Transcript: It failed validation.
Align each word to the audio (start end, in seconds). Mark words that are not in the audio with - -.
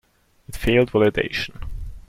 It 0.49 0.55
failed 0.57 0.89
validation. 0.91 1.57